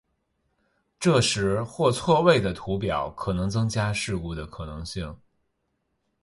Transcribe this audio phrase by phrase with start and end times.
[0.99, 5.15] 过时或错位的图表可能增加事故的可能性。